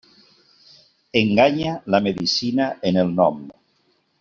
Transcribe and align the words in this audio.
Enganya 1.19 1.83
la 1.93 1.99
medicina 2.07 2.65
en 2.91 2.99
el 3.05 3.15
nom. 3.21 3.41